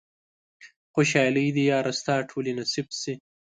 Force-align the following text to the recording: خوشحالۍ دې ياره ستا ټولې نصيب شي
خوشحالۍ 0.93 1.47
دې 1.55 1.63
ياره 1.71 1.93
ستا 1.99 2.15
ټولې 2.29 2.51
نصيب 2.59 2.87
شي 3.01 3.13